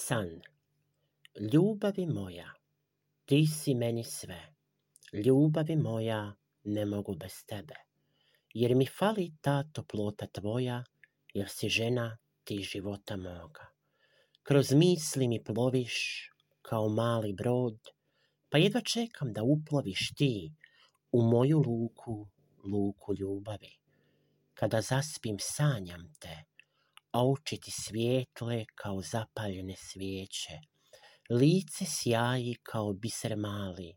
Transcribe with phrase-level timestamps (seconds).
[0.00, 0.28] San,
[1.52, 2.52] ljubavi moja,
[3.24, 4.38] ti si meni sve.
[5.24, 6.18] Ljubavi moja,
[6.64, 7.74] ne mogu bez tebe.
[8.54, 10.84] Jer mi fali ta toplota tvoja,
[11.34, 12.04] jer si žena
[12.44, 13.66] ti života moga.
[14.42, 15.96] Kroz misli mi ploviš
[16.62, 17.90] kao mali brod,
[18.48, 20.54] pa jedva čekam da uploviš ti
[21.12, 22.28] u moju luku,
[22.64, 23.74] luku ljubavi.
[24.54, 26.44] Kada zaspim sanjam te,
[27.12, 30.58] a ti svijetle kao zapaljene svijeće.
[31.30, 33.96] Lice sjaji kao biser mali,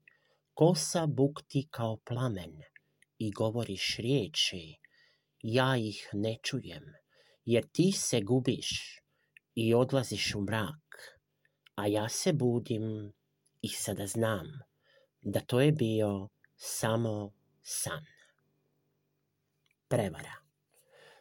[0.53, 2.61] kosa bukti kao plamen
[3.17, 4.75] i govoriš riječi,
[5.41, 6.83] ja ih ne čujem,
[7.45, 8.99] jer ti se gubiš
[9.55, 11.19] i odlaziš u mrak,
[11.75, 13.13] a ja se budim
[13.61, 14.47] i sada znam
[15.21, 18.05] da to je bio samo san.
[19.87, 20.33] Prevara.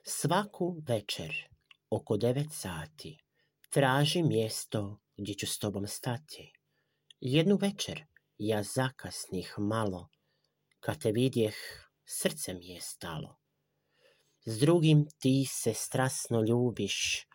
[0.02, 1.50] Svaku večer
[1.90, 3.18] oko devet sati
[3.70, 6.52] traži mjesto gdje ću s tobom stati.
[7.20, 8.04] Jednu večer
[8.38, 10.08] ja zakasnih malo,
[10.80, 11.54] kad te vidjeh
[12.04, 13.36] srce mi je stalo.
[14.44, 17.26] S drugim ti se strasno ljubiš,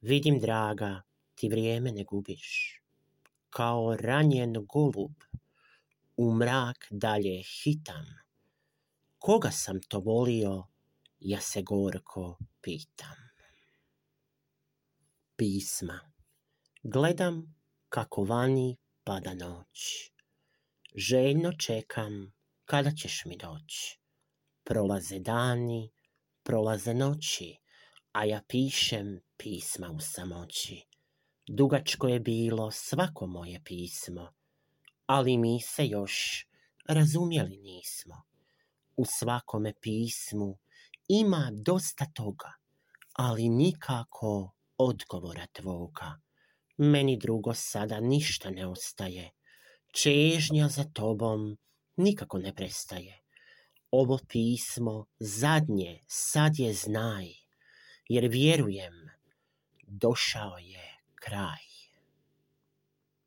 [0.00, 1.02] vidim draga,
[1.34, 2.80] ti vrijeme ne gubiš.
[3.50, 5.14] Kao ranjen golub,
[6.16, 8.06] u mrak dalje hitam.
[9.18, 10.64] Koga sam to volio,
[11.20, 13.29] ja se gorko pitam
[15.40, 16.00] pisma.
[16.82, 17.54] Gledam
[17.88, 20.10] kako vani pada noć.
[20.94, 22.32] Željno čekam
[22.64, 23.98] kada ćeš mi doći.
[24.64, 25.92] Prolaze dani,
[26.42, 27.56] prolaze noći,
[28.12, 30.82] a ja pišem pisma u samoći.
[31.46, 34.32] Dugačko je bilo svako moje pismo,
[35.06, 36.46] ali mi se još
[36.88, 38.22] razumjeli nismo.
[38.96, 40.58] U svakome pismu
[41.08, 42.52] ima dosta toga,
[43.12, 46.20] ali nikako odgovora tvoga.
[46.76, 49.30] Meni drugo sada ništa ne ostaje.
[49.92, 51.56] Čežnja za tobom
[51.96, 53.20] nikako ne prestaje.
[53.90, 57.26] Ovo pismo zadnje sad je znaj,
[58.08, 58.94] jer vjerujem,
[59.86, 61.69] došao je kraj.